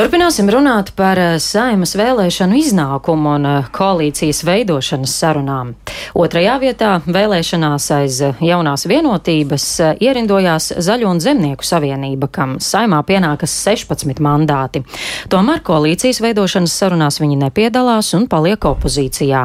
Turpināsim 0.00 0.48
runāt 0.48 0.94
par 0.96 1.18
eh, 1.20 1.34
saimas 1.44 1.90
vēlēšanu 1.98 2.56
iznākumu 2.56 3.34
un 3.36 3.42
eh, 3.50 3.66
koalīcijas 3.76 4.38
veidošanas 4.48 5.12
sarunām. 5.12 5.74
Otrajā 6.16 6.54
vietā 6.62 6.92
vēlēšanās 7.04 7.90
aiz 7.98 8.22
jaunās 8.40 8.86
vienotības 8.88 9.66
eh, 9.84 10.00
ierindojās 10.08 10.70
Zaļo 10.88 11.12
un 11.12 11.20
Zemnieku 11.20 11.68
savienība, 11.68 12.30
kam 12.32 12.56
saimā 12.64 13.02
pienākas 13.04 13.58
16 13.68 14.24
mandāti. 14.24 14.86
Tomēr 15.28 15.60
koalīcijas 15.68 16.24
veidošanas 16.24 16.80
sarunās 16.80 17.20
viņi 17.20 17.36
nepiedalās 17.44 18.14
un 18.16 18.24
paliek 18.32 18.70
opozīcijā. 18.72 19.44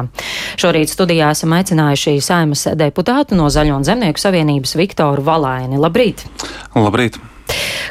Šorīt 0.56 0.96
studijā 0.96 1.36
esam 1.36 1.52
aicinājuši 1.60 2.16
saimas 2.24 2.64
deputātu 2.72 3.36
no 3.36 3.52
Zaļo 3.52 3.76
un 3.82 3.84
Zemnieku 3.84 4.24
savienības 4.24 4.78
Viktoru 4.80 5.28
Valaini. 5.28 5.76
Labrīt! 5.76 6.24
Labrīt! 6.72 7.35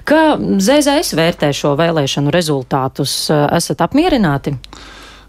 Kā 0.06 0.36
ZZS 0.38 1.16
vērtē 1.18 1.50
šo 1.55 1.74
vēlēšanu 1.80 2.34
rezultātus? 2.34 3.26
Esat 3.32 3.82
apmierināti? 3.86 4.54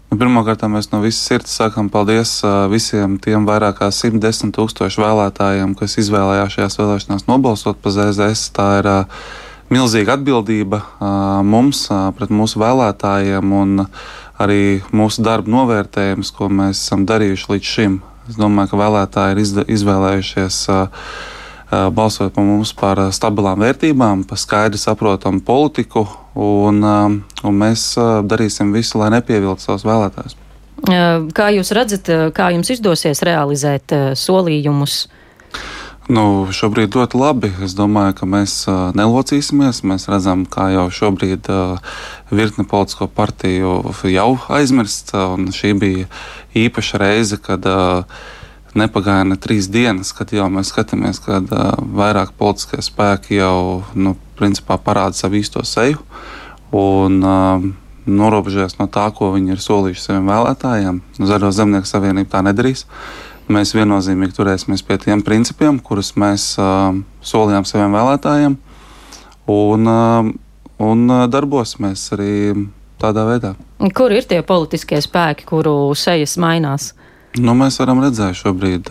Nu, 0.07 0.15
Pirmkārt, 0.15 0.61
mēs 0.71 0.91
no 0.93 1.01
visas 1.03 1.25
sirds 1.27 1.55
sakām 1.57 1.89
paldies 1.91 2.37
visiem 2.71 3.17
tiem 3.19 3.47
vairāk 3.47 3.81
kā 3.81 3.89
110 3.91 4.53
tūkstošu 4.55 5.03
vēlētājiem, 5.03 5.73
kas 5.75 5.97
izvēlējās 5.99 6.55
šajās 6.55 6.79
vēlēšanās 6.79 7.27
nobalsot 7.27 7.81
par 7.83 7.95
ZZS. 7.95 8.51
Tā 8.55 8.67
ir 8.79 8.91
milzīga 9.73 10.15
atbildība 10.15 10.79
mums, 11.43 11.87
pret 12.15 12.31
mūsu 12.31 12.61
vēlētājiem 12.63 13.55
un 13.57 13.87
arī 14.39 14.61
mūsu 14.95 15.25
darba 15.25 15.51
novērtējums, 15.51 16.31
ko 16.37 16.47
mēs 16.53 16.85
esam 16.85 17.03
darījuši 17.09 17.51
līdz 17.55 17.73
šim. 17.73 17.97
Es 18.29 18.37
domāju, 18.39 18.71
ka 18.71 18.79
vēlētāji 18.79 19.35
ir 19.35 19.73
izvēlējušies 19.75 20.61
uh, 20.71 21.09
Balsot 21.67 22.31
par 22.31 22.45
mums 22.47 22.71
par 22.77 23.01
stabilām 23.11 23.59
vērtībām, 23.59 24.23
par 24.29 24.39
skaidru 24.39 24.79
saprotamu 24.79 25.41
politiku, 25.43 26.05
un, 26.39 26.79
un 26.79 27.57
mēs 27.59 27.89
darīsim 28.23 28.71
visu, 28.71 29.01
lai 29.01 29.09
nepievilktu 29.17 29.65
savus 29.65 29.83
vēlētājus. 29.87 30.37
Kā 31.35 31.49
jūs 31.51 31.73
redzat, 31.75 32.07
kā 32.37 32.53
jums 32.55 32.71
izdosies 32.71 33.19
realizēt 33.27 33.91
solījumus? 34.15 35.01
Nu, 36.07 36.47
šobrīd 36.55 36.95
ļoti 36.95 37.19
labi. 37.19 37.49
Es 37.65 37.73
domāju, 37.75 38.13
ka 38.21 38.27
mēs 38.31 38.53
uh, 38.69 38.93
nelocīsimies. 38.95 39.81
Mēs 39.83 40.07
redzam, 40.07 40.45
kā 40.47 40.69
jau 40.71 40.85
šobrīd 40.87 41.49
uh, 41.51 41.97
virkne 42.31 42.63
politisko 42.63 43.09
partiju 43.11 43.91
jau 44.07 44.29
aizmirst. 44.55 45.11
Šī 45.57 45.73
bija 45.75 46.07
īpaša 46.55 47.01
reize, 47.03 47.39
kad 47.43 47.67
uh, 47.67 48.23
nepagāja 48.77 49.25
ne 49.27 49.37
trīs 49.41 49.67
dienas, 49.71 50.13
kad 50.15 50.31
jau 50.35 50.47
mēs 50.53 50.71
skatāmies, 50.73 51.19
ka 51.23 51.41
uh, 51.41 51.65
vairāk 51.97 52.33
politiskie 52.37 52.81
spēki 52.85 53.39
jau 53.39 53.83
nu, 53.97 54.15
principā 54.37 54.77
parāda 54.81 55.17
savu 55.17 55.39
īsto 55.41 55.63
seju 55.65 56.01
un 56.75 57.21
uh, 57.23 57.67
norobežojas 58.07 58.77
no 58.79 58.87
tā, 58.91 59.07
ko 59.15 59.31
viņi 59.35 59.55
ir 59.55 59.63
solījuši 59.63 60.03
saviem 60.03 60.29
vēlētājiem. 60.31 61.01
Zaļo 61.19 61.51
zemnieku 61.55 61.89
savienība 61.89 62.37
tā 62.37 62.43
nedarīs. 62.47 62.85
Mēs 63.51 63.71
viennozīmīgi 63.75 64.35
turēsimies 64.35 64.83
pie 64.83 64.97
tiem 64.99 65.23
principiem, 65.23 65.79
kurus 65.79 66.13
mēs 66.19 66.49
uh, 66.59 66.91
solījām 67.23 67.67
saviem 67.67 67.95
vēlētājiem, 67.95 68.57
un, 69.53 69.87
uh, 69.87 70.31
un 70.83 71.05
uh, 71.07 71.23
darbosimies 71.31 72.03
arī 72.15 72.33
tādā 72.99 73.23
veidā. 73.27 73.53
Kur 73.95 74.11
ir 74.11 74.27
tie 74.27 74.41
politiskie 74.43 74.99
spēki, 75.03 75.47
kuru 75.47 75.93
sejas 75.95 76.35
mainās? 76.41 76.91
Nu, 77.37 77.53
mēs 77.57 77.77
varam 77.81 78.01
redzēt 78.01 78.37
šobrīd. 78.39 78.89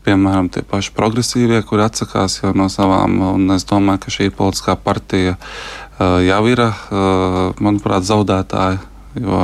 Piemēram, 0.00 0.48
tie 0.48 0.62
paši 0.64 0.94
progresīvie, 0.96 1.58
kuri 1.68 1.84
atsakās 1.84 2.38
jau 2.38 2.54
no 2.56 2.70
savām, 2.72 3.18
un 3.34 3.52
es 3.52 3.66
domāju, 3.68 4.00
ka 4.06 4.12
šī 4.14 4.30
politiskā 4.32 4.76
partija 4.80 5.34
jau 6.24 6.38
ir, 6.48 6.62
manuprāt, 7.60 8.06
zaudētāja. 8.08 8.78
Jo 9.20 9.42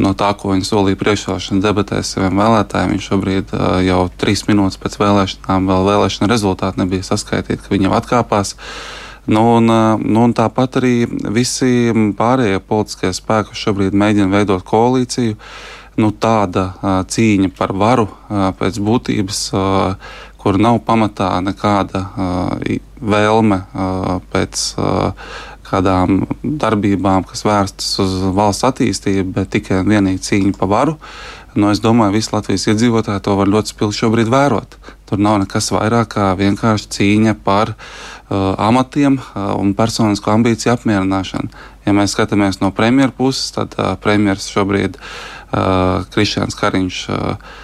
no 0.00 0.14
tā, 0.16 0.30
ko 0.40 0.54
viņi 0.54 0.66
solīja 0.66 0.98
priekšvēlēšana 0.98 1.62
debatēs 1.62 2.14
saviem 2.16 2.40
vēlētājiem, 2.40 2.94
viņš 2.94 3.08
šobrīd 3.10 3.54
jau 3.84 4.00
trīs 4.18 4.46
minūtes 4.48 4.80
pēc 4.80 4.98
vēlēšanām, 5.02 5.70
vēl 5.70 5.88
vēlēšana 5.90 6.30
rezultāti 6.30 6.80
nebija 6.80 7.06
saskaitīti, 7.06 7.60
ka 7.60 7.74
viņi 7.74 7.90
jau 7.90 7.94
atkāpās. 7.98 8.54
Nu, 9.28 9.44
un, 9.58 9.68
nu, 9.68 10.24
un 10.24 10.34
tāpat 10.36 10.80
arī 10.80 10.94
visi 11.32 11.92
pārējie 12.16 12.58
politiskie 12.64 13.12
spēki 13.16 13.56
šobrīd 13.56 13.96
mēģina 13.96 14.32
veidot 14.32 14.64
koalīciju. 14.68 15.36
Uh, 15.36 15.83
nu, 16.00 16.10
tāda 16.10 16.68
uh, 16.70 17.00
cīņa 17.08 17.50
par 17.58 17.74
varu 17.76 18.08
uh, 18.08 18.50
pēc 18.58 18.80
būtības, 18.82 19.40
uh, 19.54 20.14
kur 20.40 20.58
nav 20.60 20.82
pamatā 20.84 21.30
nekāda 21.40 22.04
uh, 22.04 22.78
vēlme 23.00 23.60
uh, 23.64 24.16
pēc 24.32 24.64
uh, 24.76 25.12
kādām 25.64 26.24
darbībām, 26.42 27.24
kas 27.28 27.44
vērstas 27.46 27.94
uz 28.04 28.18
valsts 28.36 28.66
attīstību, 28.68 29.32
bet 29.38 29.54
tikai 29.56 29.80
un 29.82 29.90
vienīgi 29.94 30.22
cīņa 30.28 30.58
par 30.58 30.70
varu. 30.70 30.98
Nu, 31.54 31.68
es 31.70 31.78
domāju, 31.78 32.10
ka 32.10 32.18
visi 32.18 32.32
Latvijas 32.34 32.66
iedzīvotāji 32.72 33.22
to 33.24 33.36
var 33.38 33.50
ļoti 33.50 33.70
spilgti 33.70 34.00
šobrīd 34.00 34.30
vērot. 34.32 34.74
Tur 35.06 35.20
nav 35.22 35.38
nekas 35.44 35.70
vairāk 35.70 36.10
kā 36.16 36.32
vienkārši 36.38 36.90
cīņa 36.96 37.36
par 37.46 37.74
uh, 37.74 38.56
amatiem 38.58 39.20
uh, 39.20 39.52
un 39.60 39.70
personisko 39.78 40.32
ambīciju 40.34 40.72
apmierināšanu. 40.74 41.52
Ja 41.86 41.94
mēs 41.94 42.16
skatāmies 42.16 42.58
no 42.62 42.72
premjeras 42.74 43.14
puses, 43.14 43.52
tad 43.54 43.76
uh, 43.78 43.92
premjeras 44.02 44.48
šobrīd 44.50 44.98
uh, 44.98 45.14
Krišjāns 46.14 46.56
Kariņš 46.58 47.00
uh, 47.12 47.54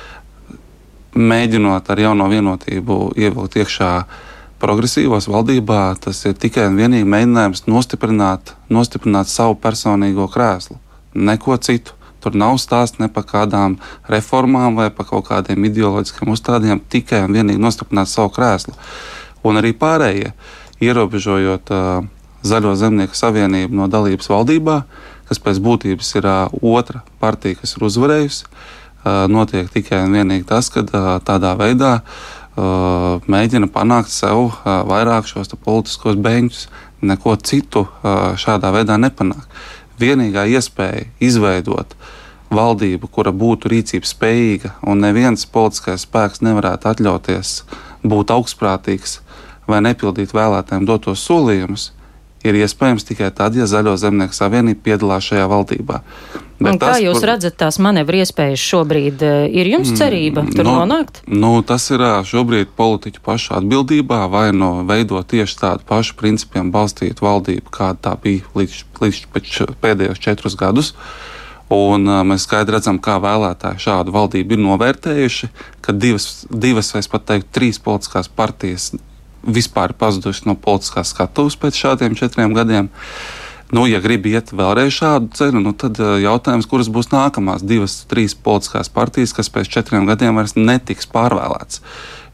mēģinot 1.16 1.90
ar 1.90 2.00
jauno 2.00 2.26
vienotību 2.30 2.98
ievilkt 3.18 3.56
iekšā 3.58 3.90
progresīvos 4.60 5.28
valdībā, 5.30 5.96
tas 6.04 6.20
ir 6.28 6.36
tikai 6.38 6.68
un 6.68 6.76
vienīgi 6.78 7.08
mēģinājums 7.08 7.64
nostiprināt, 7.70 8.54
nostiprināt 8.68 9.30
savu 9.30 9.56
personīgo 9.56 10.28
krēslu, 10.30 10.76
neko 11.14 11.56
citu. 11.64 11.96
Tur 12.20 12.34
nav 12.36 12.58
stāsts 12.60 13.00
ne 13.00 13.08
par 13.08 13.24
kādām 13.24 13.78
reformām 14.12 14.74
vai 14.76 14.90
par 14.92 15.06
kaut 15.08 15.24
kādiem 15.30 15.64
ideoloģiskiem 15.70 16.28
uzstādījumiem, 16.28 16.82
tikai 16.92 17.22
un 17.24 17.32
vienīgi 17.32 17.62
nostiprināt 17.62 18.10
savu 18.12 18.28
krēslu. 18.36 18.74
Un 19.48 19.56
arī 19.56 19.72
pārējie, 19.72 20.34
ierobežojot 20.84 21.72
uh, 21.72 22.04
Zaļo 22.44 22.74
zemnieku 22.76 23.16
savienību 23.16 23.76
no 23.76 23.88
dalības 23.88 24.28
valdībā, 24.32 24.76
uh, 24.84 25.10
kas 25.30 25.38
pēc 25.38 25.62
būtības 25.62 26.10
ir 26.18 26.26
otra 26.60 27.04
partija, 27.22 27.60
kas 27.62 27.76
ir 27.76 27.86
uzvarējusi. 27.86 28.50
Notiek 29.30 29.70
tikai 29.72 30.02
un 30.04 30.18
vienīgi 30.18 30.44
tas, 30.50 30.68
ka 30.74 30.82
tādā 31.24 31.54
veidā 31.56 32.00
mēģina 33.30 33.70
panākt 33.72 34.10
sev 34.12 34.50
vairāk 34.66 35.30
šos 35.30 35.54
politiskos 35.54 36.18
beņķus. 36.20 36.64
Neko 37.00 37.32
citu 37.40 37.86
šādā 38.02 38.74
veidā 38.74 38.98
nepanāk. 39.00 39.46
Vienīgā 40.00 40.44
iespēja 40.50 41.06
izveidot 41.22 41.94
valdību, 42.52 43.08
kura 43.08 43.32
būtu 43.32 43.70
rīcības 43.70 44.12
spējīga, 44.16 44.74
un 44.84 45.00
neviens 45.04 45.46
politiskais 45.46 46.04
spēks 46.04 46.42
nevarētu 46.44 46.90
atļauties 46.90 47.54
būt 48.02 48.32
augstprātīgs 48.34 49.20
vai 49.70 49.78
nepildīt 49.86 50.34
vēlētājiem 50.34 50.88
dotos 50.88 51.22
solījumus, 51.28 51.92
ir 52.46 52.56
iespējams 52.60 53.04
tikai 53.08 53.30
tad, 53.36 53.56
ja 53.58 53.66
Zaļo 53.68 53.96
zemnieku 54.00 54.36
savienība 54.36 54.84
piedalās 54.90 55.26
šajā 55.28 55.48
valdībā. 55.50 56.00
Bet 56.60 56.76
kā 56.76 56.90
tas, 56.92 57.00
jūs 57.00 57.22
redzat 57.24 57.56
tās 57.60 57.78
manevru 57.80 58.20
iespējas 58.20 58.60
šobrīd? 58.60 59.22
Eh, 59.24 59.46
ir 59.62 59.70
jums 59.72 59.92
mm, 59.92 59.96
cerība 59.96 60.44
tur 60.52 60.66
nu, 60.68 60.74
nonākt? 60.82 61.22
Nu, 61.28 61.54
tas 61.64 61.88
ir 61.92 62.04
šobrīd 62.28 62.74
politiķu 62.76 63.24
pašu 63.24 63.56
atbildībā, 63.60 64.26
vai 64.32 64.50
no 64.56 64.72
veidot 64.88 65.28
tieši 65.32 65.58
tādu 65.62 65.88
pašu 65.88 66.16
principiem 66.20 66.72
balstītu 66.74 67.24
valdību, 67.24 67.72
kāda 67.72 68.10
tā 68.10 68.14
bija 68.20 68.44
līdz, 68.56 68.80
līdz 69.00 69.76
pēdējos 69.80 70.20
četrus 70.20 70.56
gadus. 70.60 70.94
Un 71.70 72.08
mēs 72.26 72.48
skaidri 72.48 72.74
redzam, 72.74 72.98
kā 72.98 73.20
vēlētāji 73.22 73.84
šādu 73.84 74.12
valdību 74.12 74.56
ir 74.56 74.62
novērtējuši, 74.64 75.48
ka 75.84 75.94
divas, 75.94 76.42
divas 76.50 76.90
vai 76.96 77.04
pat 77.12 77.28
teikt, 77.28 77.52
trīs 77.54 77.78
politiskās 77.78 78.26
partijas 78.26 78.90
vispār 79.42 79.94
pazuduši 79.96 80.48
no 80.48 80.56
politiskās 80.58 81.14
skatuves 81.14 81.56
pēc 81.60 81.78
šādiem 81.78 82.16
četriem 82.18 82.54
gadiem. 82.56 82.90
Nu, 83.70 83.84
ja 83.86 84.00
gribi 84.02 84.32
iet 84.34 84.50
vēlreiz 84.50 84.96
šādu 84.96 85.30
ceļu, 85.38 85.60
nu, 85.62 85.72
tad 85.78 86.00
eh, 86.02 86.16
jautājums, 86.24 86.66
kuras 86.66 86.90
būs 86.90 87.12
nākamās 87.12 87.62
divas, 87.62 88.00
trīs 88.10 88.34
politiskās 88.34 88.90
partijas, 88.90 89.34
kas 89.36 89.52
pēc 89.52 89.70
četriem 89.70 90.08
gadiem 90.10 90.40
vairs 90.40 90.56
netiks 90.58 91.06
pārvēlēts. 91.10 91.82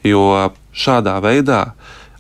Jo 0.07 0.53
šādā 0.73 1.19
veidā, 1.21 1.75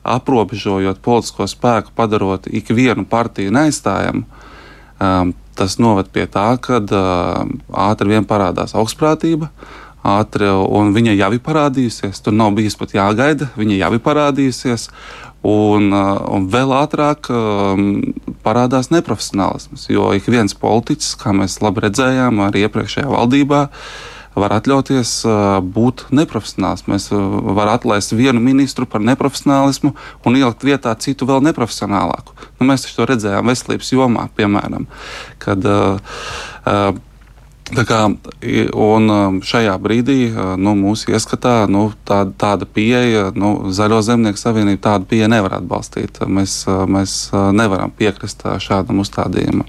aprobežojot 0.06 1.00
politisko 1.02 1.48
spēku, 1.48 1.94
padarot 1.96 2.46
ikvienu 2.46 3.06
partiju 3.08 3.54
neaizstājamu, 3.56 4.26
um, 5.00 5.32
tas 5.56 5.78
noved 5.80 6.12
pie 6.12 6.26
tā, 6.28 6.50
ka 6.60 6.82
uh, 6.84 7.48
ātri 7.88 8.12
vien 8.12 8.28
parādās 8.28 8.76
augstprātība, 8.76 9.48
uh, 9.48 9.85
ātri, 10.06 10.48
un 10.48 10.94
viņa 10.96 11.16
jau 11.18 11.30
ir 11.34 11.44
parādījusies. 11.44 12.22
Tur 12.22 12.36
nav 12.36 12.54
bijis 12.56 12.78
pat 12.78 12.94
jāgaida, 12.96 13.50
viņa 13.58 13.80
jau 13.82 13.92
ir 13.96 14.02
parādījusies. 14.04 14.90
Un, 15.46 15.92
uh, 15.94 16.16
un 16.34 16.48
vēl 16.50 16.72
ātrāk 16.74 17.28
um, 17.30 17.84
parādās 18.42 18.90
neprofesionālisms. 18.90 19.86
Jo 19.92 20.10
ik 20.16 20.26
viens 20.32 20.56
politiķis, 20.58 21.14
kā 21.20 21.34
mēs 21.36 21.60
labi 21.62 21.84
redzējām, 21.86 22.40
arī 22.48 22.64
iepriekšējā 22.66 23.12
valdībā, 23.12 23.60
var 24.36 24.52
atļauties 24.58 25.12
būt 25.74 26.06
neprofesionāls. 26.14 26.84
Mēs 26.90 27.08
varam 27.10 27.76
atlaist 27.76 28.12
vienu 28.16 28.42
ministru 28.42 28.86
par 28.88 29.00
neprofesionālismu 29.04 29.94
un 30.26 30.38
ielikt 30.38 30.66
vietā 30.66 30.92
citu 31.00 31.28
vēl 31.28 31.42
neprofesionālāku. 31.48 32.36
Nu, 32.60 32.68
mēs 32.68 32.86
to 32.92 33.08
redzējām 33.08 33.48
veselības 33.48 33.92
jomā, 33.96 34.28
piemēram, 34.36 34.86
kad 35.42 35.64
uh, 35.64 36.18
uh, 36.68 36.90
Kā, 37.66 38.04
un 38.06 39.10
um, 39.10 39.38
šajā 39.42 39.72
brīdī 39.82 40.28
uh, 40.30 40.52
nu, 40.54 40.76
mūsu 40.78 41.10
ieskatā 41.10 41.64
nu, 41.66 41.88
tā, 42.06 42.20
tāda 42.38 42.62
pieeja, 42.62 43.32
nu, 43.34 43.72
Zaļo 43.74 43.98
zemnieku 44.06 44.38
savienība 44.38 44.84
tādu 44.84 45.08
pieeju 45.10 45.26
nevar 45.32 45.56
atbalstīt. 45.58 46.20
Mēs, 46.30 46.60
uh, 46.70 46.84
mēs 46.86 47.16
uh, 47.32 47.48
nevaram 47.50 47.90
piekrist 47.90 48.44
šādam 48.62 49.02
uzstādījumam. 49.02 49.66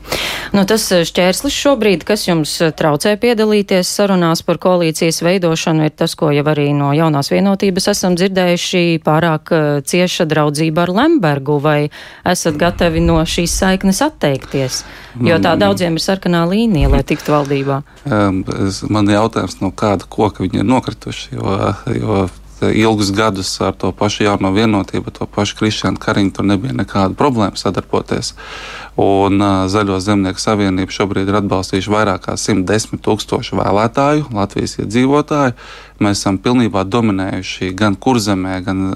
Nu, 0.54 0.66
tas 0.70 0.86
šķērslis 1.10 1.58
šobrīd, 1.58 2.06
kas 2.06 2.28
jums 2.28 2.54
traucē 2.78 3.16
piedalīties 3.18 3.90
sarunās 3.98 4.46
par 4.46 4.62
koalīcijas 4.62 5.24
veidošanu, 5.26 5.90
ir 5.90 5.98
tas, 5.98 6.14
ko 6.14 6.30
jau 6.36 6.46
arī 6.54 6.70
no 6.78 6.94
jaunās 6.94 7.34
vienotības 7.34 7.90
esam 7.96 8.14
dzirdējuši 8.20 9.02
pārāk 9.02 9.50
cieša 9.90 10.30
draudzība 10.30 10.86
ar 10.86 10.94
Lembergu, 11.02 11.58
vai 11.66 11.80
esat 12.30 12.62
gatavi 12.62 13.02
no 13.10 13.18
šīs 13.26 13.58
saiknes 13.58 14.06
atteikties? 14.06 14.84
Jo 15.18 15.42
tā 15.42 15.56
mm. 15.56 15.62
daudziem 15.66 15.98
ir 15.98 16.04
sarkanā 16.04 16.46
līnija, 16.46 16.94
lai 16.94 17.02
tiktu 17.08 17.34
valdībā. 17.34 17.82
Man 18.08 19.10
jautājums, 19.12 19.58
no 19.60 19.72
kāda 19.76 20.08
koka 20.08 20.46
viņi 20.46 20.62
ir 20.62 20.68
nokrituši. 20.68 21.34
Jo, 21.36 21.56
jo 21.92 22.20
ilgus 22.62 23.12
gadus 23.12 23.62
ar 23.62 23.76
to 23.78 23.92
pašu 23.92 24.24
jauno 24.24 24.50
vienotību, 24.52 25.12
to 25.14 25.28
pašu 25.30 25.58
Kristiānu 25.60 26.00
Kariņu, 26.02 26.34
tur 26.34 26.48
nebija 26.50 26.74
nekāda 26.74 27.14
problēma 27.18 27.60
sadarboties. 27.60 28.34
Un 28.98 29.44
Zaļo 29.70 30.00
zemnieku 30.02 30.42
savienība 30.42 30.94
šobrīd 30.94 31.30
ir 31.30 31.38
atbalstījuši 31.42 31.94
vairāk 31.94 32.24
kā 32.26 32.38
110 32.40 33.04
tūkstošu 33.06 33.60
vēlētāju, 33.60 34.30
Latvijas 34.34 34.80
iedzīvotāju. 34.82 35.54
Mēs 36.02 36.22
esam 36.22 36.40
pilnībā 36.42 36.86
dominējuši 36.88 37.74
gan 37.78 37.98
kurzemē, 37.98 38.62
gan 38.66 38.88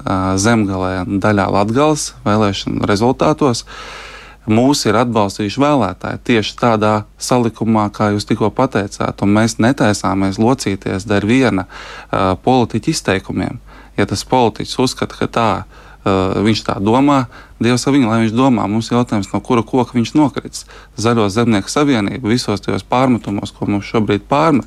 zemgalē, 0.42 0.94
daļā 1.06 1.50
Latgales 1.54 2.12
vēlēšanu 2.26 2.88
rezultātos. 2.90 3.62
Uh, 3.62 4.11
mūs 4.50 4.86
ir 4.88 4.98
atbalstījuši 4.98 5.62
vēlētāji 5.62 6.22
tieši 6.28 6.56
tādā 6.58 6.94
salikumā, 7.20 7.88
kā 7.94 8.12
jūs 8.14 8.26
tikko 8.28 8.50
pateicāt, 8.54 9.22
mēs 9.22 9.58
netaisāmies 9.62 10.40
locīties 10.42 11.06
dēļ 11.06 11.28
viena 11.28 11.66
uh, 11.66 12.34
politiķa 12.42 12.90
izteikumiem. 12.90 13.60
Ja 13.98 14.08
tas 14.08 14.24
politiķis 14.24 14.78
uzskata, 14.82 15.18
ka 15.18 15.28
tā 15.30 15.48
uh, 15.62 16.42
viņš 16.42 16.66
tā 16.68 16.78
domā, 16.82 17.26
Dievs 17.62 17.86
ar 17.86 17.94
viņu, 17.94 18.08
lai 18.10 18.22
viņš 18.24 18.34
domā, 18.34 18.66
mums 18.66 18.88
ir 18.90 18.96
jautājums, 18.96 19.28
no 19.30 19.38
kura 19.44 19.62
koka 19.66 19.94
viņš 19.94 20.14
nokrits. 20.18 20.64
Zaļo 20.98 21.28
zemnieku 21.30 21.70
savienību 21.70 22.32
visos 22.32 22.64
tajos 22.64 22.82
pārmetumos, 22.88 23.52
ko 23.54 23.68
mums 23.70 23.86
šobrīd 23.86 24.26
pārmet 24.30 24.66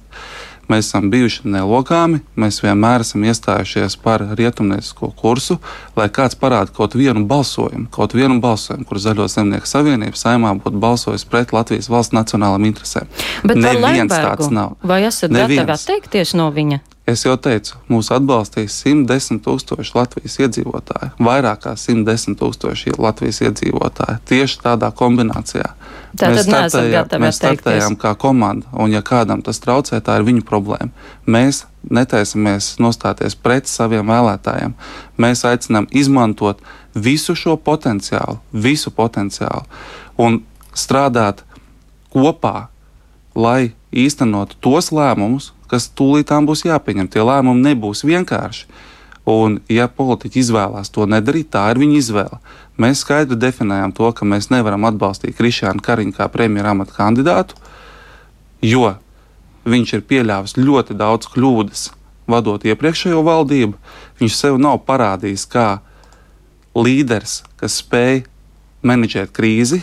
Mēs 0.71 0.87
esam 0.89 1.11
bijuši 1.13 1.45
nelokāmi, 1.53 2.21
mēs 2.41 2.61
vienmēr 2.63 3.03
esam 3.05 3.25
iestājušies 3.27 3.97
par 4.01 4.23
rietumniecisko 4.39 5.11
kursu, 5.19 5.59
lai 5.97 6.07
kāds 6.09 6.37
parāda 6.41 6.73
kaut 6.73 6.97
vienu 6.97 7.25
balsojumu, 7.29 7.85
kaut 7.93 8.15
vienu 8.17 8.39
balsojumu, 8.41 8.87
kur 8.89 9.01
Zaļo 9.01 9.27
zemnieku 9.31 9.69
savienība 9.69 10.17
saimā 10.17 10.55
būtu 10.57 10.81
balsojis 10.81 11.27
pret 11.29 11.53
Latvijas 11.53 11.91
valsts 11.91 12.15
nacionālām 12.17 12.65
interesēm. 12.71 13.11
Bet 13.45 13.61
neviens 13.61 14.13
tāds 14.13 14.49
nav. 14.49 14.77
Vai 14.81 15.03
esat 15.05 15.29
Neviens. 15.31 15.61
gatavi 15.61 15.77
atteikties 15.77 16.33
no 16.37 16.49
viņa? 16.55 16.81
Es 17.05 17.21
jau 17.21 17.35
teicu, 17.37 17.75
mūs 17.85 18.07
atbalstīs 18.09 18.79
110 18.81 19.43
tūkstoši 19.45 19.93
Latvijas 19.93 20.39
iedzīvotāji, 20.41 21.11
vairāk 21.21 21.59
kā 21.67 21.73
110 21.77 22.33
tūkstoši 22.39 22.95
Latvijas 22.97 23.43
iedzīvotāji. 23.45 24.17
Tieši 24.25 24.57
tādā 24.63 24.89
kombinācijā. 24.89 25.67
Tā 26.17 26.31
mēs 26.33 26.47
startējām, 26.47 27.13
mēs 27.21 27.37
startējām 27.37 27.97
kā 28.01 28.15
komanda, 28.17 28.65
un 28.73 28.89
ja 28.95 29.03
kādam 29.05 29.45
tas 29.45 29.61
traucē, 29.61 29.99
tā 30.01 30.17
ir 30.17 30.25
viņu 30.25 30.41
problēma. 30.49 30.89
Mēs 31.29 31.67
netaisamies 31.93 32.73
nostāties 32.81 33.37
pret 33.37 33.69
saviem 33.69 34.09
vēlētājiem. 34.09 34.73
Mēs 35.21 35.45
aicinām 35.45 35.85
izmantot 35.93 36.63
visu 36.97 37.35
šo 37.37 37.53
potenciālu, 37.61 38.39
visu 38.49 38.89
potenciālu 38.89 39.61
un 40.17 40.41
strādāt 40.73 41.45
kopā, 42.09 42.71
lai 43.35 43.75
īstenotu 43.93 44.57
tos 44.63 44.89
lēmumus, 44.95 45.51
kas 45.71 45.87
tūlītām 45.97 46.47
būs 46.49 46.65
jāpieņem. 46.67 47.09
Tie 47.11 47.23
lēmumi 47.25 47.69
nebūs 47.69 48.05
vienkārši. 48.07 48.67
Un, 49.25 49.57
ja 49.73 49.87
politiķi 49.89 50.37
izvēlās 50.43 50.91
to 50.93 51.07
nedarīt, 51.09 51.49
tā 51.55 51.63
ir 51.73 51.79
viņa 51.81 51.97
izvēle. 51.97 52.37
Mēs 52.77 53.01
skaidri 53.01 53.37
definējam 53.41 53.95
to, 53.97 54.11
ka 54.13 54.27
mēs 54.27 54.51
nevaram 54.53 54.85
atbalstīt 54.85 55.33
Krišānu 55.37 55.81
Kariņu 55.81 56.13
kā 56.13 56.27
premjeras 56.29 56.75
amata 56.75 56.93
kandidātu, 56.93 57.57
jo 58.61 58.91
viņš 59.65 59.95
ir 59.97 60.05
pieļāvis 60.05 60.57
ļoti 60.59 60.97
daudz 60.99 61.31
kļūdas, 61.33 61.87
vadot 62.29 62.65
iepriekšējo 62.69 63.23
valdību. 63.25 63.73
Viņš 64.21 64.37
sev 64.37 64.59
nav 64.61 64.83
parādījis 64.85 65.47
kā 65.49 65.67
līderis, 66.77 67.39
kas 67.57 67.79
spēj 67.81 68.23
menedžēt 68.85 69.33
krīzi. 69.33 69.81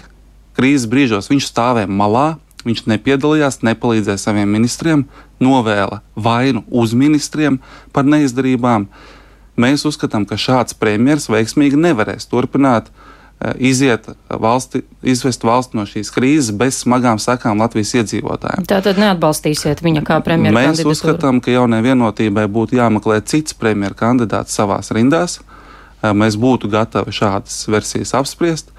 Krīzes 0.55 0.87
brīžos 0.90 1.31
viņš 1.32 1.49
stāvēja 1.50 1.90
malā, 1.90 2.37
Viņš 2.67 2.85
nepiedalījās, 2.91 3.62
nepalīdzēja 3.67 4.20
saviem 4.20 4.53
ministriem, 4.55 5.06
novēla 5.43 6.03
vainu 6.14 6.62
uz 6.70 6.94
ministriem 6.94 7.59
par 7.93 8.06
neizdarībām. 8.06 8.87
Mēs 9.59 9.85
uzskatām, 9.88 10.25
ka 10.29 10.38
šāds 10.41 10.76
premjerministrs 10.79 11.32
veiksmīgi 11.32 11.81
nevarēs 11.81 12.29
turpināt 12.31 12.88
eh, 12.88 13.53
iziet 13.73 14.06
valsti, 14.31 14.85
izvest 15.03 15.44
valsti 15.44 15.76
no 15.76 15.85
šīs 15.88 16.12
krīzes 16.14 16.55
bez 16.56 16.81
smagām 16.85 17.20
sakām 17.20 17.61
Latvijas 17.61 17.93
iedzīvotājiem. 18.00 18.69
Tā 18.70 18.81
tad 18.87 19.00
neatbalstīsiet 19.03 19.85
viņa 19.85 20.05
kā 20.09 20.23
premjerministru? 20.25 20.88
Mēs 20.88 21.03
uzskatām, 21.03 21.43
ka 21.44 21.53
jaunai 21.53 21.82
vienotībai 21.85 22.47
būtu 22.49 22.79
jāmeklē 22.79 23.20
cits 23.26 23.59
premjerministra 23.59 24.06
kandidāts 24.06 24.56
savās 24.56 24.94
rindās. 24.94 25.41
Eh, 26.03 26.11
mēs 26.17 26.38
būtu 26.41 26.70
gatavi 26.73 27.14
šādas 27.14 27.67
versijas 27.70 28.14
apspriest. 28.19 28.73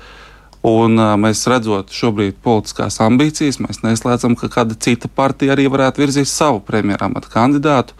Un 0.63 0.95
mēs 1.19 1.41
redzot 1.51 1.91
šobrīd 1.91 2.37
politiskās 2.43 3.01
ambīcijas, 3.03 3.59
mēs 3.59 3.81
neslēdzam, 3.83 4.37
ka 4.39 4.47
kāda 4.51 4.77
cita 4.79 5.09
partija 5.11 5.57
arī 5.57 5.65
varētu 5.71 5.99
virzīt 5.99 6.29
savu 6.31 6.61
premjeramata 6.63 7.27
kandidātu. 7.33 7.97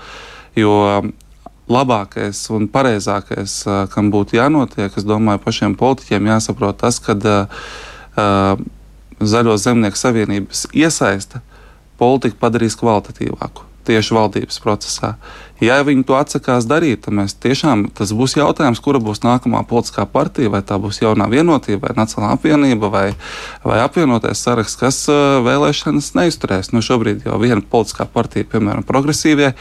Jo 0.56 0.78
labākais 1.68 2.46
un 2.56 2.70
pareizākais, 2.72 3.58
kam 3.92 4.14
būtu 4.14 4.38
jānotiek, 4.40 4.96
es 4.96 5.08
domāju, 5.08 5.44
pašiem 5.44 5.76
politiķiem 5.80 6.32
jāsaprot 6.32 6.80
tas, 6.86 7.02
ka 7.04 7.18
uh, 7.20 8.64
Zaļo 9.24 9.54
zemnieku 9.60 10.00
savienības 10.00 10.66
iesaiste 10.76 11.44
politiku 12.00 12.40
padarīs 12.42 12.76
kvalitatīvāku 12.80 13.73
tieši 13.88 14.16
valdības 14.16 14.60
procesā. 14.64 15.16
Ja 15.64 15.78
viņi 15.86 16.04
to 16.08 16.16
atsakās 16.18 16.66
darīt, 16.68 17.06
tad 17.06 17.16
mēs 17.16 17.36
tiešām 17.40 17.86
tas 17.96 18.12
būs 18.16 18.36
jautājums, 18.36 18.82
kura 18.84 19.00
būs 19.04 19.22
nākamā 19.24 19.62
politiskā 19.70 20.04
partija, 20.10 20.52
vai 20.52 20.60
tā 20.66 20.76
būs 20.82 21.00
jaunā 21.00 21.30
vienotība, 21.32 21.88
vai 21.88 21.96
Nacionālā 22.02 22.34
apvienība, 22.36 22.90
vai, 22.92 23.06
vai 23.64 23.80
apvienotais 23.84 24.42
saraksts, 24.44 24.80
kas 24.82 25.00
uh, 25.12 25.40
vēlēšanas 25.46 26.12
neizturēs. 26.20 26.74
Nu, 26.76 26.84
šobrīd 26.84 27.24
jau 27.30 27.40
viena 27.40 27.62
politiskā 27.62 28.10
partija, 28.12 28.50
piemēram, 28.52 28.84
progresīvie, 28.88 29.54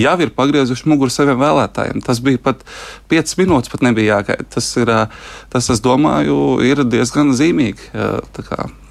jau 0.00 0.16
ir 0.24 0.34
pagriezuši 0.38 0.88
muguru 0.88 1.12
saviem 1.12 1.40
vēlētājiem. 1.42 2.04
Tas 2.08 2.24
bija 2.24 2.40
pat 2.50 2.64
5 3.12 3.36
minūtes, 3.42 3.72
pat 3.74 3.84
nebija 3.84 4.16
jāgaida. 4.20 4.48
Tas, 4.56 4.72
ir, 4.80 4.88
uh, 4.88 5.32
tas, 5.52 5.68
es 5.74 5.84
domāju, 5.84 6.60
ir 6.64 6.86
diezgan 6.88 7.34
zīmīgi. 7.36 7.90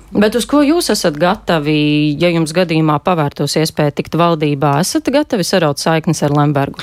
Bet 0.10 0.34
uz 0.36 0.48
ko 0.50 0.63
jūs 0.66 0.89
esat 0.89 1.20
gatavi, 1.22 2.16
ja 2.18 2.32
jums 2.34 2.54
gadījumā 2.56 2.98
pavērtos 3.06 3.60
iespēja 3.62 3.94
tikt 4.00 4.18
valdībā? 4.18 4.80
Esat 4.82 5.12
gatavi 5.13 5.46
saraut 5.46 5.82
saiknes 5.82 6.24
ar 6.25 6.34
Lembergu? 6.34 6.82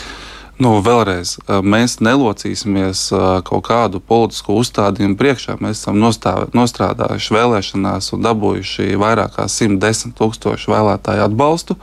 Nu, 0.62 0.78
vēlreiz, 0.80 1.34
mēs 1.60 1.98
nelocīsimies 2.00 3.10
kaut 3.44 3.66
kādu 3.66 4.00
politisku 4.00 4.54
uzstādījumu 4.56 5.18
priekšā. 5.20 5.58
Mēs 5.60 5.82
esam 5.82 5.98
nostāv, 6.00 6.46
nostrādājuši 6.56 7.34
vēlēšanās 7.36 8.14
un 8.16 8.24
dabūjuši 8.24 8.94
vairāk 9.02 9.36
kā 9.36 9.50
110 9.52 10.16
tūkstošu 10.16 10.72
vēlētāju 10.72 11.26
atbalstu 11.26 11.76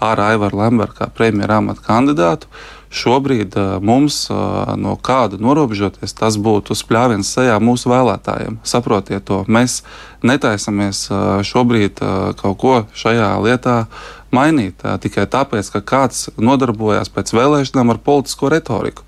ar 0.00 0.22
Aivaru 0.30 0.62
Lembergu 0.62 1.00
kā 1.02 1.10
premjeras 1.12 1.60
amata 1.60 1.84
kandidātu. 1.84 2.48
Uh, 2.48 2.75
Šobrīd 2.96 3.56
uh, 3.60 3.76
mums 3.84 4.22
uh, 4.30 4.72
no 4.80 4.94
kāda 4.96 5.36
norobežoties, 5.42 6.14
tas 6.16 6.38
būtu 6.40 6.76
spļāviens 6.78 7.28
sejā 7.36 7.58
mūsu 7.60 7.90
vēlētājiem. 7.92 8.56
Saprotiet 8.64 9.26
to, 9.28 9.42
mēs 9.52 9.82
netaisamies 10.24 11.06
uh, 11.10 11.42
šobrīd 11.44 12.00
kaut 12.40 12.58
ko 12.62 12.76
šajā 12.96 13.30
lietā 13.44 13.76
mainīt 14.34 14.82
tikai 15.00 15.26
tāpēc, 15.30 15.70
ka 15.74 15.84
kāds 15.84 16.28
nodarbojās 16.40 17.12
pēc 17.12 17.32
vēlēšanām 17.36 17.92
ar 17.92 18.00
politisko 18.08 18.50
retoriku. 18.52 19.04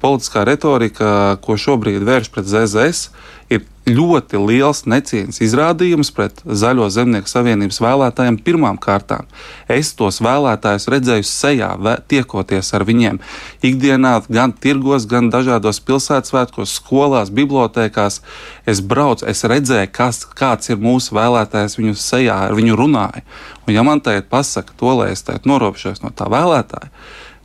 Politiskā 0.00 0.44
retorika, 0.48 1.36
ko 1.44 1.58
šobrīd 1.60 2.04
vērš 2.06 2.32
pret 2.34 2.48
ZZS, 2.48 3.10
ir 3.50 3.64
ļoti 3.90 4.38
liels 4.38 4.84
necieņas 4.86 5.40
izrādījums 5.42 6.12
pret 6.14 6.42
Zaļo 6.44 6.86
zemnieku 6.92 7.30
savienības 7.30 7.80
vēlētājiem 7.82 8.38
pirmām 8.46 8.78
kārtām. 8.80 9.26
Es 9.68 9.92
tos 9.98 10.20
vēlētājus 10.22 10.86
redzēju 10.92 11.26
sejā, 11.26 11.70
tiekoties 12.10 12.70
ar 12.76 12.84
viņiem 12.86 13.18
ikdienā, 13.66 14.12
gan 14.30 14.54
tirgos, 14.54 15.08
gan 15.10 15.32
dažādos 15.32 15.82
pilsētasvētkos, 15.88 16.76
skolās, 16.78 17.32
bibliotekās. 17.34 18.20
Es 18.68 18.82
braucu, 18.84 19.26
es 19.30 19.42
redzēju, 19.44 19.90
kas, 19.96 20.22
kāds 20.38 20.70
ir 20.70 20.78
mūsu 20.80 21.16
vēlētājs 21.18 21.78
viņu 21.80 21.96
sejā, 21.98 22.38
ar 22.46 22.56
viņu 22.58 22.78
runāju. 22.78 23.26
Un 23.66 23.74
ja 23.74 23.84
man 23.86 24.04
tagad 24.04 24.30
pasaka 24.30 24.76
to, 24.76 24.94
lai 25.00 25.10
es 25.16 25.26
tagad 25.26 25.48
noropšos 25.50 26.04
no 26.04 26.14
tā 26.14 26.30
vēlētāja, 26.30 26.92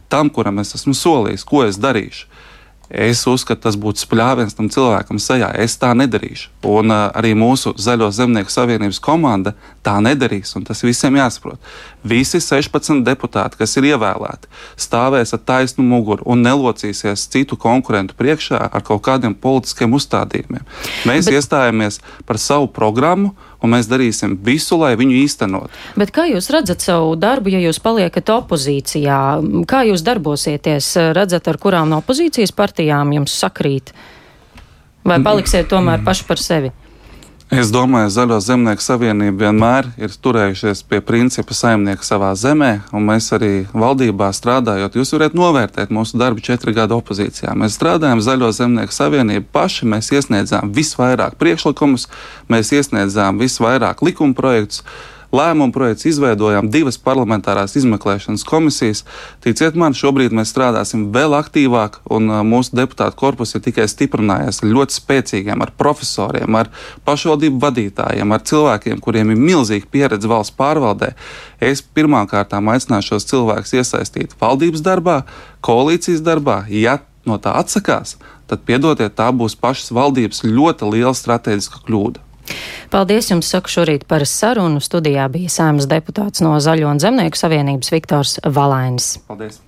tam, 0.10 0.30
kuram 0.30 0.62
es 0.62 0.76
esmu 0.78 0.94
solījis, 0.94 1.44
ko 1.48 1.66
es 1.66 1.82
darīšu, 1.82 2.30
Es 2.90 3.24
uzskatu, 3.26 3.64
tas 3.66 3.78
būtu 3.82 4.04
spļāviens 4.04 4.54
tam 4.54 4.68
cilvēkam 4.70 5.18
sejā. 5.22 5.50
Es 5.58 5.74
tā 5.82 5.90
nedarīšu. 5.98 6.52
Un 6.70 6.94
uh, 6.94 7.08
arī 7.18 7.34
mūsu 7.38 7.74
Zaļo 7.82 8.12
zemnieku 8.14 8.54
savienības 8.54 9.00
komanda 9.02 9.56
tā 9.86 9.98
nedarīs. 10.06 10.54
Tas 10.68 10.84
visiem 10.86 11.18
jāsaprot. 11.18 11.58
Visi 12.06 12.38
16 12.44 13.02
deputāti, 13.08 13.58
kas 13.58 13.74
ir 13.80 13.90
ievēlēti, 13.90 14.52
stāvēs 14.78 15.34
ar 15.34 15.42
taisnu 15.42 15.86
muguru 15.86 16.28
un 16.30 16.46
nelocīsies 16.46 17.26
citu 17.34 17.58
konkurentu 17.58 18.14
priekšā 18.18 18.62
ar 18.70 18.86
kaut 18.86 19.02
kādiem 19.08 19.34
politiskiem 19.34 19.98
uzstādījumiem. 19.98 20.62
Mēs 21.10 21.26
Bet... 21.26 21.40
iestājāmies 21.40 22.02
par 22.30 22.38
savu 22.42 22.70
programmu 22.70 23.34
un 23.66 23.74
mēs 23.76 23.90
darīsim 23.92 24.38
visu, 24.46 24.78
lai 24.80 24.94
viņu 25.00 25.18
īstenot. 25.24 25.74
Bet 26.00 26.14
kā 26.16 26.28
jūs 26.30 26.50
redzat 26.54 26.86
savu 26.86 27.16
darbu, 27.20 27.52
ja 27.56 27.62
jūs 27.66 27.82
paliekat 27.84 28.32
opozīcijā? 28.38 29.20
Kā 29.70 29.84
jūs 29.90 30.06
darbosieties? 30.06 30.94
Redzat, 31.18 31.50
ar 31.52 31.60
kurām 31.62 31.92
no 31.92 32.02
opozīcijas 32.04 32.56
partijām 32.56 33.14
jums 33.18 33.36
sakrīt? 33.42 33.94
Vai 35.06 35.20
paliksiet 35.22 35.70
tomēr 35.70 36.02
paši 36.06 36.26
par 36.26 36.42
sevi? 36.42 36.72
Es 37.56 37.70
domāju, 37.72 38.10
Zaļo 38.12 38.38
zemnieku 38.44 38.84
savienība 38.84 39.46
vienmēr 39.46 39.88
ir 40.02 40.12
turējušies 40.12 40.82
pie 40.90 41.00
principa 41.00 41.56
saimnieka 41.56 42.04
savā 42.04 42.34
zemē, 42.36 42.72
un 42.92 43.06
mēs 43.08 43.30
arī 43.38 43.52
valdībā 43.72 44.28
strādājot, 44.36 44.98
jūs 45.00 45.14
varat 45.16 45.38
novērtēt 45.40 45.94
mūsu 45.96 46.20
darbu 46.20 46.44
četru 46.44 46.74
gadu 46.76 46.98
opozīcijā. 47.00 47.56
Mēs 47.56 47.78
strādājam 47.80 48.20
Zaļo 48.26 48.52
zemnieku 48.60 48.96
savienību 48.96 49.48
paši, 49.56 49.88
mēs 49.88 50.12
iesniedzām 50.12 50.74
visvairāk 50.76 51.40
priekšlikumus, 51.40 52.10
mēs 52.52 52.74
iesniedzām 52.76 53.40
visvairāk 53.40 54.04
likuma 54.04 54.36
projektus 54.36 54.84
lēmumu 55.34 55.74
projekts, 55.76 56.08
izveidojām 56.10 56.70
divas 56.74 56.98
parlamentārās 57.02 57.76
izmeklēšanas 57.80 58.46
komisijas. 58.48 59.04
Ticiet 59.46 59.78
man, 59.80 59.96
šobrīd 59.98 60.36
mēs 60.36 60.52
strādāsim 60.54 61.08
vēl 61.16 61.38
aktīvāk, 61.40 62.02
un 62.12 62.30
uh, 62.30 62.44
mūsu 62.46 62.76
deputātu 62.78 63.18
korpus 63.20 63.56
ir 63.56 63.64
tikai 63.66 63.88
stiprinājies 63.92 64.62
ar 64.62 64.72
ļoti 64.76 65.00
spēcīgiem, 65.00 65.64
ar 65.66 65.74
profesoriem, 65.78 66.60
ar 66.60 66.72
pašvaldību 67.08 67.62
vadītājiem, 67.64 68.36
ar 68.36 68.46
cilvēkiem, 68.46 69.02
kuriem 69.04 69.34
ir 69.34 69.42
milzīga 69.42 69.90
pieredze 69.92 70.30
valsts 70.30 70.56
pārvaldē. 70.58 71.14
Es 71.64 71.82
pirmkārt 71.82 72.54
aicināšu 72.56 73.16
šos 73.16 73.30
cilvēkus 73.32 73.76
iesaistīt 73.80 74.38
valdības 74.42 74.84
darbā, 74.86 75.22
koalīcijas 75.66 76.24
darbā. 76.26 76.64
Ja 76.70 77.00
no 77.26 77.38
tā 77.42 77.56
atsakās, 77.60 78.16
tad 78.50 78.66
piedodiet, 78.68 79.16
tā 79.18 79.32
būs 79.34 79.58
pašas 79.60 79.94
valdības 79.96 80.44
ļoti 80.46 80.92
liela 80.94 81.16
strateģiska 81.18 81.86
kļūda. 81.88 82.25
Paldies 82.94 83.32
jums, 83.32 83.50
saku 83.52 83.72
šorīt 83.74 84.06
par 84.10 84.26
sarunu. 84.30 84.82
Studijā 84.84 85.28
bija 85.34 85.52
sēmas 85.52 85.90
deputāts 85.92 86.44
no 86.46 86.56
Zaļo 86.62 86.92
un 86.94 87.02
Zemnieku 87.04 87.40
savienības 87.40 87.94
Viktors 87.96 88.38
Valainis. 88.46 89.16
Paldies! 89.30 89.62